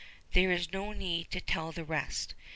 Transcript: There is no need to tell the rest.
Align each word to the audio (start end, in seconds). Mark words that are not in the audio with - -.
There 0.33 0.49
is 0.51 0.73
no 0.73 0.93
need 0.93 1.29
to 1.29 1.39
tell 1.39 1.71
the 1.71 1.83
rest. 1.85 2.33